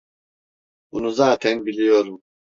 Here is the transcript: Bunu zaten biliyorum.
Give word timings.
Bunu 0.91 1.11
zaten 1.11 1.65
biliyorum. 1.65 2.21